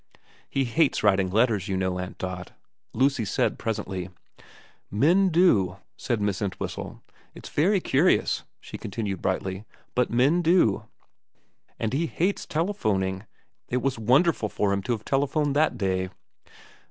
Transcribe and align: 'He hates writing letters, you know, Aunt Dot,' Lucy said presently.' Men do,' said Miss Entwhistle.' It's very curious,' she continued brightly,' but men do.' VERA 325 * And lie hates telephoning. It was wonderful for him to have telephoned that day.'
'He 0.49 0.63
hates 0.63 1.03
writing 1.03 1.29
letters, 1.29 1.67
you 1.67 1.77
know, 1.77 1.99
Aunt 1.99 2.17
Dot,' 2.17 2.53
Lucy 2.91 3.23
said 3.23 3.59
presently.' 3.59 4.09
Men 5.05 5.29
do,' 5.29 5.77
said 5.95 6.19
Miss 6.19 6.41
Entwhistle.' 6.41 7.03
It's 7.35 7.49
very 7.49 7.79
curious,' 7.79 8.41
she 8.59 8.79
continued 8.79 9.21
brightly,' 9.21 9.63
but 9.93 10.09
men 10.09 10.41
do.' 10.41 10.87
VERA 11.79 11.89
325 11.91 11.91
* 11.91 11.91
And 11.91 11.93
lie 11.93 12.05
hates 12.17 12.45
telephoning. 12.47 13.25
It 13.69 13.83
was 13.83 13.99
wonderful 13.99 14.49
for 14.49 14.73
him 14.73 14.81
to 14.81 14.91
have 14.93 15.05
telephoned 15.05 15.55
that 15.55 15.77
day.' 15.77 16.09